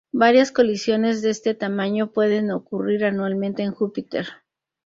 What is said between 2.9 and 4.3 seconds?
anualmente en Júpiter.